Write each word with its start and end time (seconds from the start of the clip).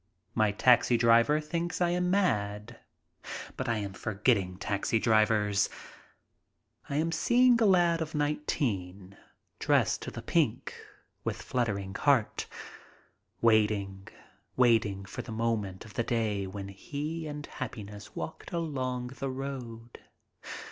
My 0.33 0.51
taxi 0.51 0.97
driver 0.97 1.39
thinks 1.39 1.79
I 1.79 1.91
am 1.91 2.09
mad. 2.09 2.79
But 3.55 3.69
I 3.69 3.77
am 3.77 3.93
for 3.93 4.15
getting 4.15 4.57
taxi 4.57 4.97
drivers. 4.97 5.69
I 6.89 6.95
am 6.95 7.11
seeing 7.11 7.61
a 7.61 7.67
lad 7.67 8.01
of 8.01 8.15
nineteen, 8.15 9.15
dressed 9.59 10.01
to 10.01 10.09
the 10.09 10.23
pink, 10.23 10.73
with 11.23 11.39
fluttering 11.39 11.93
heart, 11.93 12.47
waiting, 13.41 14.07
waiting 14.57 15.05
for 15.05 15.21
the 15.21 15.31
moment 15.31 15.85
of 15.85 15.93
the 15.93 16.03
day 16.03 16.47
when 16.47 16.69
he 16.69 17.27
and 17.27 17.45
happiness 17.45 18.15
walked 18.15 18.51
along 18.51 19.09
the 19.19 19.29
road. 19.29 19.99